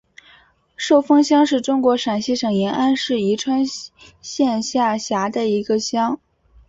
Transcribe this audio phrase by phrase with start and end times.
[0.75, 3.61] 寿峰乡是中国陕西省延安市宜川
[4.19, 6.19] 县下辖的一个乡。